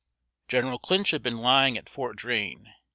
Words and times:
General 0.47 0.79
Clinch 0.79 1.11
had 1.11 1.21
been 1.21 1.37
lying 1.37 1.77
at 1.77 1.87
Fort 1.87 2.15
Drane. 2.15 2.73